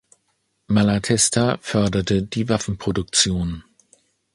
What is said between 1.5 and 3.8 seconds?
förderte die Waffenproduktion.